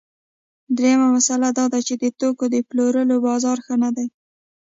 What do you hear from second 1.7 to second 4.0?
ده چې د توکو د پلورلو بازار ښه نه